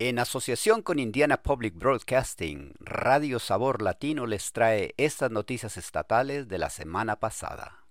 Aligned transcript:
En 0.00 0.18
asociación 0.18 0.82
con 0.82 0.98
Indiana 0.98 1.44
Public 1.44 1.76
Broadcasting, 1.76 2.74
Radio 2.80 3.38
Sabor 3.38 3.80
Latino 3.80 4.26
les 4.26 4.50
trae 4.50 4.92
estas 4.96 5.30
noticias 5.30 5.76
estatales 5.76 6.48
de 6.48 6.58
la 6.58 6.68
semana 6.68 7.20
pasada. 7.20 7.86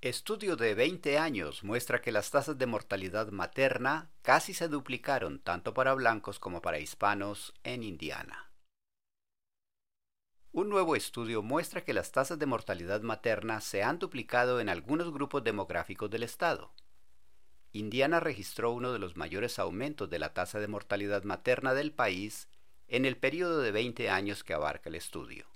Estudio 0.00 0.56
de 0.56 0.74
20 0.74 1.18
años 1.18 1.64
muestra 1.64 2.00
que 2.00 2.12
las 2.12 2.30
tasas 2.30 2.56
de 2.56 2.64
mortalidad 2.64 3.28
materna 3.28 4.10
casi 4.22 4.54
se 4.54 4.68
duplicaron 4.68 5.38
tanto 5.38 5.74
para 5.74 5.92
blancos 5.92 6.38
como 6.38 6.62
para 6.62 6.78
hispanos 6.78 7.52
en 7.62 7.82
Indiana. 7.82 8.50
Un 10.50 10.70
nuevo 10.70 10.96
estudio 10.96 11.42
muestra 11.42 11.84
que 11.84 11.92
las 11.92 12.10
tasas 12.10 12.38
de 12.38 12.46
mortalidad 12.46 13.02
materna 13.02 13.60
se 13.60 13.82
han 13.82 13.98
duplicado 13.98 14.60
en 14.60 14.70
algunos 14.70 15.12
grupos 15.12 15.44
demográficos 15.44 16.08
del 16.08 16.22
estado. 16.22 16.72
Indiana 17.74 18.20
registró 18.20 18.70
uno 18.70 18.92
de 18.92 19.00
los 19.00 19.16
mayores 19.16 19.58
aumentos 19.58 20.08
de 20.08 20.20
la 20.20 20.32
tasa 20.32 20.60
de 20.60 20.68
mortalidad 20.68 21.24
materna 21.24 21.74
del 21.74 21.90
país 21.90 22.46
en 22.86 23.04
el 23.04 23.16
periodo 23.16 23.58
de 23.62 23.72
20 23.72 24.10
años 24.10 24.44
que 24.44 24.54
abarca 24.54 24.88
el 24.88 24.94
estudio. 24.94 25.48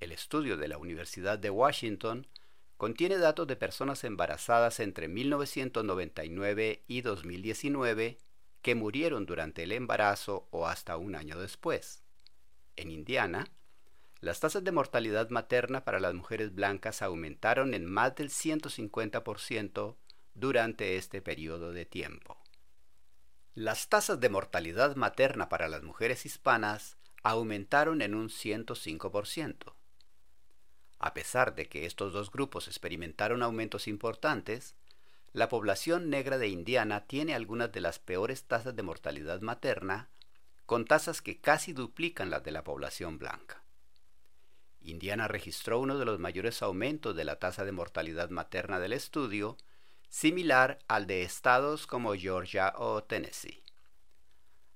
El 0.00 0.12
estudio 0.12 0.56
de 0.56 0.68
la 0.68 0.78
Universidad 0.78 1.38
de 1.38 1.50
Washington 1.50 2.26
contiene 2.78 3.18
datos 3.18 3.46
de 3.46 3.54
personas 3.54 4.02
embarazadas 4.02 4.80
entre 4.80 5.08
1999 5.08 6.84
y 6.88 7.02
2019 7.02 8.16
que 8.62 8.74
murieron 8.74 9.26
durante 9.26 9.64
el 9.64 9.72
embarazo 9.72 10.48
o 10.52 10.66
hasta 10.66 10.96
un 10.96 11.16
año 11.16 11.38
después. 11.38 12.02
En 12.76 12.90
Indiana, 12.90 13.46
las 14.20 14.40
tasas 14.40 14.64
de 14.64 14.72
mortalidad 14.72 15.28
materna 15.28 15.84
para 15.84 16.00
las 16.00 16.14
mujeres 16.14 16.54
blancas 16.54 17.02
aumentaron 17.02 17.74
en 17.74 17.84
más 17.84 18.14
del 18.14 18.30
150% 18.30 19.96
durante 20.34 20.96
este 20.96 21.20
periodo 21.22 21.72
de 21.72 21.84
tiempo. 21.84 22.38
Las 23.54 23.88
tasas 23.88 24.18
de 24.20 24.28
mortalidad 24.28 24.96
materna 24.96 25.48
para 25.48 25.68
las 25.68 25.82
mujeres 25.82 26.24
hispanas 26.24 26.96
aumentaron 27.22 28.02
en 28.02 28.14
un 28.14 28.28
105%. 28.28 29.74
A 30.98 31.14
pesar 31.14 31.54
de 31.54 31.68
que 31.68 31.84
estos 31.84 32.12
dos 32.12 32.30
grupos 32.30 32.68
experimentaron 32.68 33.42
aumentos 33.42 33.88
importantes, 33.88 34.74
la 35.32 35.48
población 35.48 36.10
negra 36.10 36.38
de 36.38 36.48
Indiana 36.48 37.06
tiene 37.06 37.34
algunas 37.34 37.72
de 37.72 37.80
las 37.80 37.98
peores 37.98 38.44
tasas 38.44 38.76
de 38.76 38.82
mortalidad 38.82 39.40
materna, 39.40 40.08
con 40.66 40.84
tasas 40.84 41.22
que 41.22 41.40
casi 41.40 41.72
duplican 41.72 42.30
las 42.30 42.44
de 42.44 42.52
la 42.52 42.64
población 42.64 43.18
blanca. 43.18 43.62
Indiana 44.80 45.28
registró 45.28 45.78
uno 45.78 45.98
de 45.98 46.04
los 46.04 46.18
mayores 46.18 46.62
aumentos 46.62 47.14
de 47.14 47.24
la 47.24 47.36
tasa 47.36 47.64
de 47.64 47.72
mortalidad 47.72 48.30
materna 48.30 48.78
del 48.78 48.92
estudio, 48.92 49.56
similar 50.12 50.78
al 50.88 51.06
de 51.06 51.22
estados 51.22 51.86
como 51.86 52.14
Georgia 52.14 52.74
o 52.76 53.02
Tennessee. 53.02 53.64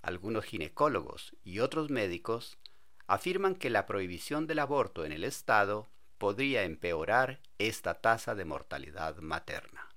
Algunos 0.01 0.47
ginecólogos 0.47 1.37
y 1.45 1.59
otros 1.59 1.91
médicos 1.91 2.59
afirman 3.07 3.55
que 3.55 3.69
la 3.69 3.85
prohibición 3.85 4.47
del 4.47 4.61
aborto 4.61 5.05
en 5.05 5.13
el 5.13 5.25
estado 5.25 5.91
podría 6.17 6.63
empeorar 6.63 7.41
esta 7.59 8.01
tasa 8.01 8.35
de 8.35 8.47
mortalidad 8.47 9.19
materna. 9.19 9.91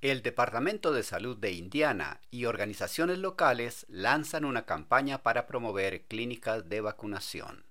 El 0.00 0.22
Departamento 0.22 0.92
de 0.92 1.02
Salud 1.02 1.36
de 1.36 1.50
Indiana 1.50 2.20
y 2.30 2.44
organizaciones 2.44 3.18
locales 3.18 3.84
lanzan 3.88 4.44
una 4.44 4.64
campaña 4.64 5.24
para 5.24 5.48
promover 5.48 6.06
clínicas 6.06 6.68
de 6.68 6.82
vacunación. 6.82 7.66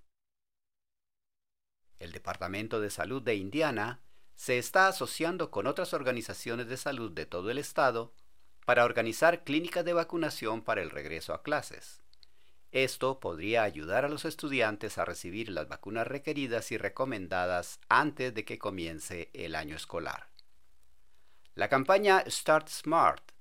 El 2.00 2.12
Departamento 2.12 2.82
de 2.82 2.90
Salud 2.90 3.24
de 3.24 3.36
Indiana 3.36 4.02
se 4.38 4.60
está 4.60 4.88
asociando 4.88 5.50
con 5.50 5.66
otras 5.66 5.94
organizaciones 5.94 6.68
de 6.68 6.78
salud 6.78 7.12
de 7.12 7.26
todo 7.26 7.50
el 7.50 7.58
estado 7.58 8.14
para 8.66 8.86
organizar 8.86 9.44
clínicas 9.44 9.84
de 9.84 9.94
vacunación 9.94 10.62
para 10.62 10.84
el 10.84 10.92
regreso 10.92 11.34
a 11.34 11.42
clases. 11.42 12.04
Esto 12.72 13.20
podría 13.20 13.64
ayudar 13.64 14.06
a 14.06 14.10
los 14.10 14.26
estudiantes 14.26 15.00
a 15.00 15.06
recibir 15.06 15.50
las 15.50 15.68
vacunas 15.68 16.06
requeridas 16.06 16.72
y 16.72 16.78
recomendadas 16.78 17.80
antes 17.90 18.34
de 18.34 18.46
que 18.46 18.60
comience 18.60 19.32
el 19.34 19.56
año 19.56 19.76
escolar. 19.76 20.28
La 21.56 21.68
campaña 21.68 22.24
Start 22.28 22.70
Smart 22.70 23.32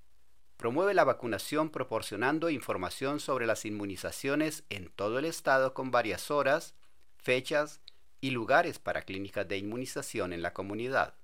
promueve 0.56 0.94
la 0.94 1.04
vacunación 1.04 1.68
proporcionando 1.68 2.48
información 2.48 3.20
sobre 3.20 3.46
las 3.46 3.66
inmunizaciones 3.66 4.64
en 4.70 4.88
todo 4.88 5.18
el 5.18 5.26
estado 5.26 5.74
con 5.74 5.90
varias 5.90 6.30
horas, 6.30 6.74
fechas 7.18 7.82
y 8.26 8.30
lugares 8.30 8.80
para 8.80 9.02
clínicas 9.02 9.46
de 9.46 9.56
inmunización 9.56 10.32
en 10.32 10.42
la 10.42 10.52
comunidad. 10.52 11.14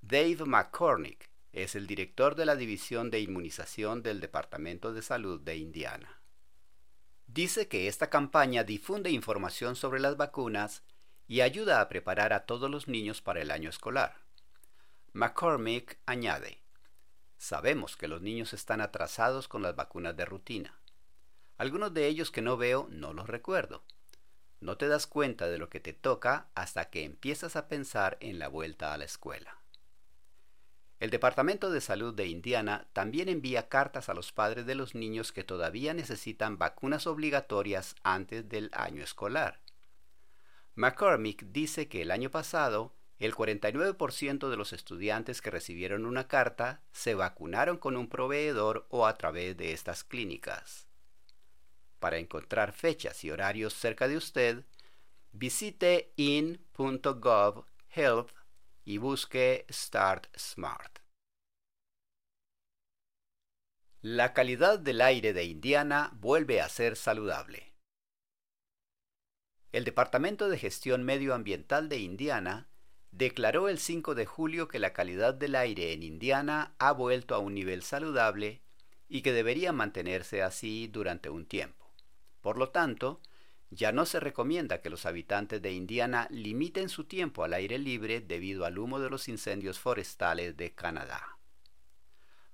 Dave 0.00 0.46
McCormick 0.46 1.28
es 1.52 1.74
el 1.74 1.86
director 1.86 2.36
de 2.36 2.46
la 2.46 2.56
División 2.56 3.10
de 3.10 3.20
Inmunización 3.20 4.02
del 4.02 4.18
Departamento 4.18 4.94
de 4.94 5.02
Salud 5.02 5.38
de 5.42 5.58
Indiana. 5.58 6.22
Dice 7.26 7.68
que 7.68 7.86
esta 7.86 8.08
campaña 8.08 8.64
difunde 8.64 9.10
información 9.10 9.76
sobre 9.76 10.00
las 10.00 10.16
vacunas 10.16 10.84
y 11.26 11.42
ayuda 11.42 11.82
a 11.82 11.88
preparar 11.90 12.32
a 12.32 12.46
todos 12.46 12.70
los 12.70 12.88
niños 12.88 13.20
para 13.20 13.42
el 13.42 13.50
año 13.50 13.68
escolar. 13.68 14.16
McCormick 15.12 15.98
añade, 16.06 16.62
Sabemos 17.36 17.98
que 17.98 18.08
los 18.08 18.22
niños 18.22 18.54
están 18.54 18.80
atrasados 18.80 19.48
con 19.48 19.60
las 19.60 19.76
vacunas 19.76 20.16
de 20.16 20.24
rutina. 20.24 20.80
Algunos 21.58 21.92
de 21.92 22.06
ellos 22.06 22.30
que 22.30 22.40
no 22.40 22.56
veo 22.56 22.88
no 22.90 23.12
los 23.12 23.28
recuerdo. 23.28 23.84
No 24.60 24.76
te 24.76 24.88
das 24.88 25.06
cuenta 25.06 25.48
de 25.48 25.58
lo 25.58 25.68
que 25.68 25.80
te 25.80 25.92
toca 25.92 26.48
hasta 26.54 26.90
que 26.90 27.04
empiezas 27.04 27.56
a 27.56 27.68
pensar 27.68 28.16
en 28.20 28.38
la 28.38 28.48
vuelta 28.48 28.92
a 28.92 28.98
la 28.98 29.04
escuela. 29.04 29.58
El 31.00 31.10
Departamento 31.10 31.70
de 31.70 31.80
Salud 31.80 32.12
de 32.12 32.26
Indiana 32.26 32.88
también 32.92 33.28
envía 33.28 33.68
cartas 33.68 34.08
a 34.08 34.14
los 34.14 34.32
padres 34.32 34.66
de 34.66 34.74
los 34.74 34.96
niños 34.96 35.30
que 35.30 35.44
todavía 35.44 35.94
necesitan 35.94 36.58
vacunas 36.58 37.06
obligatorias 37.06 37.94
antes 38.02 38.48
del 38.48 38.70
año 38.72 39.04
escolar. 39.04 39.60
McCormick 40.74 41.44
dice 41.52 41.88
que 41.88 42.02
el 42.02 42.10
año 42.10 42.30
pasado 42.30 42.92
el 43.20 43.34
49% 43.34 44.48
de 44.48 44.56
los 44.56 44.72
estudiantes 44.72 45.42
que 45.42 45.50
recibieron 45.50 46.06
una 46.06 46.28
carta 46.28 46.82
se 46.92 47.14
vacunaron 47.14 47.76
con 47.76 47.96
un 47.96 48.08
proveedor 48.08 48.86
o 48.90 49.06
a 49.06 49.16
través 49.16 49.56
de 49.56 49.72
estas 49.72 50.04
clínicas. 50.04 50.87
Para 51.98 52.18
encontrar 52.18 52.72
fechas 52.72 53.24
y 53.24 53.30
horarios 53.30 53.74
cerca 53.74 54.06
de 54.08 54.16
usted, 54.16 54.64
visite 55.32 56.12
in.gov 56.16 57.64
health 57.90 58.30
y 58.84 58.98
busque 58.98 59.66
Start 59.70 60.26
Smart. 60.38 60.98
La 64.00 64.32
calidad 64.32 64.78
del 64.78 65.00
aire 65.00 65.32
de 65.32 65.44
Indiana 65.44 66.12
vuelve 66.14 66.60
a 66.60 66.68
ser 66.68 66.94
saludable. 66.96 67.74
El 69.72 69.84
Departamento 69.84 70.48
de 70.48 70.56
Gestión 70.56 71.02
Medioambiental 71.02 71.88
de 71.88 71.98
Indiana 71.98 72.68
declaró 73.10 73.68
el 73.68 73.78
5 73.78 74.14
de 74.14 74.24
julio 74.24 74.68
que 74.68 74.78
la 74.78 74.92
calidad 74.92 75.34
del 75.34 75.56
aire 75.56 75.92
en 75.92 76.04
Indiana 76.04 76.74
ha 76.78 76.92
vuelto 76.92 77.34
a 77.34 77.38
un 77.38 77.54
nivel 77.54 77.82
saludable 77.82 78.62
y 79.08 79.22
que 79.22 79.32
debería 79.32 79.72
mantenerse 79.72 80.42
así 80.42 80.86
durante 80.86 81.28
un 81.28 81.46
tiempo. 81.46 81.87
Por 82.40 82.58
lo 82.58 82.70
tanto, 82.70 83.20
ya 83.70 83.92
no 83.92 84.06
se 84.06 84.20
recomienda 84.20 84.80
que 84.80 84.90
los 84.90 85.04
habitantes 85.04 85.60
de 85.60 85.72
Indiana 85.72 86.26
limiten 86.30 86.88
su 86.88 87.04
tiempo 87.04 87.44
al 87.44 87.52
aire 87.52 87.78
libre 87.78 88.20
debido 88.20 88.64
al 88.64 88.78
humo 88.78 88.98
de 89.00 89.10
los 89.10 89.28
incendios 89.28 89.78
forestales 89.78 90.56
de 90.56 90.74
Canadá. 90.74 91.38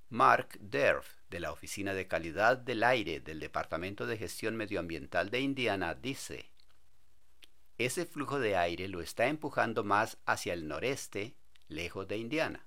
Mark 0.08 0.58
Derf, 0.60 1.22
de 1.30 1.40
la 1.40 1.52
Oficina 1.52 1.94
de 1.94 2.06
Calidad 2.06 2.58
del 2.58 2.82
Aire 2.82 3.20
del 3.20 3.40
Departamento 3.40 4.06
de 4.06 4.16
Gestión 4.16 4.56
Medioambiental 4.56 5.30
de 5.30 5.40
Indiana, 5.40 5.94
dice, 5.94 6.50
ese 7.78 8.06
flujo 8.06 8.38
de 8.38 8.56
aire 8.56 8.86
lo 8.86 9.00
está 9.00 9.26
empujando 9.26 9.82
más 9.82 10.18
hacia 10.26 10.52
el 10.52 10.68
noreste, 10.68 11.34
lejos 11.68 12.06
de 12.06 12.18
Indiana. 12.18 12.66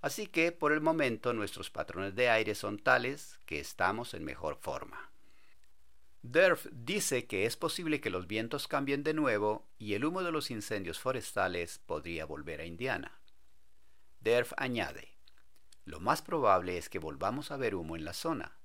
Así 0.00 0.26
que 0.26 0.52
por 0.52 0.72
el 0.72 0.80
momento 0.80 1.32
nuestros 1.32 1.70
patrones 1.70 2.14
de 2.14 2.30
aire 2.30 2.54
son 2.54 2.78
tales 2.78 3.38
que 3.44 3.60
estamos 3.60 4.14
en 4.14 4.24
mejor 4.24 4.56
forma. 4.56 5.11
Derf 6.22 6.66
dice 6.70 7.26
que 7.26 7.46
es 7.46 7.56
posible 7.56 8.00
que 8.00 8.08
los 8.08 8.28
vientos 8.28 8.68
cambien 8.68 9.02
de 9.02 9.12
nuevo 9.12 9.66
y 9.78 9.94
el 9.94 10.04
humo 10.04 10.22
de 10.22 10.30
los 10.30 10.52
incendios 10.52 11.00
forestales 11.00 11.80
podría 11.84 12.26
volver 12.26 12.60
a 12.60 12.64
Indiana. 12.64 13.20
Derf 14.20 14.52
añade, 14.56 15.16
lo 15.84 15.98
más 15.98 16.22
probable 16.22 16.78
es 16.78 16.88
que 16.88 17.00
volvamos 17.00 17.50
a 17.50 17.56
ver 17.56 17.74
humo 17.74 17.96
en 17.96 18.04
la 18.04 18.12
zona. 18.12 18.56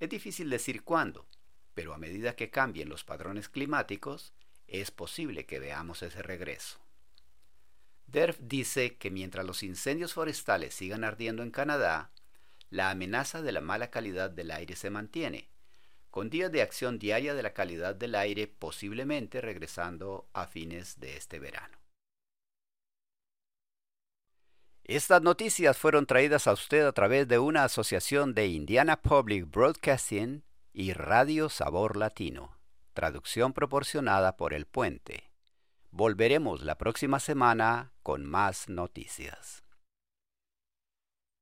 Es 0.00 0.08
difícil 0.08 0.50
decir 0.50 0.82
cuándo, 0.82 1.28
pero 1.74 1.94
a 1.94 1.98
medida 1.98 2.34
que 2.34 2.50
cambien 2.50 2.88
los 2.88 3.04
patrones 3.04 3.48
climáticos, 3.48 4.32
es 4.66 4.90
posible 4.90 5.46
que 5.46 5.60
veamos 5.60 6.02
ese 6.02 6.22
regreso. 6.22 6.80
Derf 8.08 8.38
dice 8.40 8.96
que 8.96 9.12
mientras 9.12 9.46
los 9.46 9.62
incendios 9.62 10.12
forestales 10.12 10.74
sigan 10.74 11.04
ardiendo 11.04 11.44
en 11.44 11.52
Canadá, 11.52 12.10
la 12.68 12.90
amenaza 12.90 13.42
de 13.42 13.52
la 13.52 13.60
mala 13.60 13.90
calidad 13.90 14.30
del 14.30 14.50
aire 14.50 14.74
se 14.74 14.90
mantiene, 14.90 15.49
con 16.10 16.30
días 16.30 16.50
de 16.50 16.62
acción 16.62 16.98
diaria 16.98 17.34
de 17.34 17.42
la 17.42 17.52
calidad 17.52 17.94
del 17.94 18.14
aire 18.14 18.46
posiblemente 18.48 19.40
regresando 19.40 20.28
a 20.32 20.46
fines 20.46 20.98
de 21.00 21.16
este 21.16 21.38
verano. 21.38 21.78
Estas 24.84 25.22
noticias 25.22 25.78
fueron 25.78 26.04
traídas 26.06 26.48
a 26.48 26.52
usted 26.52 26.84
a 26.84 26.92
través 26.92 27.28
de 27.28 27.38
una 27.38 27.62
asociación 27.62 28.34
de 28.34 28.48
Indiana 28.48 29.00
Public 29.00 29.48
Broadcasting 29.48 30.42
y 30.72 30.92
Radio 30.94 31.48
Sabor 31.48 31.96
Latino. 31.96 32.58
Traducción 32.92 33.52
proporcionada 33.52 34.36
por 34.36 34.52
El 34.52 34.66
Puente. 34.66 35.30
Volveremos 35.92 36.62
la 36.62 36.76
próxima 36.76 37.20
semana 37.20 37.92
con 38.02 38.24
más 38.26 38.68
noticias. 38.68 39.62